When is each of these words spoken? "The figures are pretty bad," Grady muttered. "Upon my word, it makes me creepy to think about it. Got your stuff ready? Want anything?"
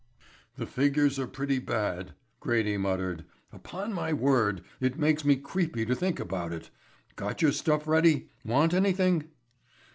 "The 0.55 0.65
figures 0.65 1.19
are 1.19 1.27
pretty 1.27 1.59
bad," 1.59 2.15
Grady 2.39 2.75
muttered. 2.75 3.23
"Upon 3.53 3.93
my 3.93 4.11
word, 4.13 4.63
it 4.79 4.97
makes 4.97 5.23
me 5.23 5.35
creepy 5.35 5.85
to 5.85 5.93
think 5.93 6.19
about 6.19 6.51
it. 6.51 6.71
Got 7.15 7.43
your 7.43 7.51
stuff 7.51 7.87
ready? 7.87 8.29
Want 8.43 8.73
anything?" 8.73 9.29